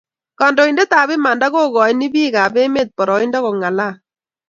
[0.39, 3.93] kandoinatet ab imanda ko koini bik ab emet boroindo ko ng'alal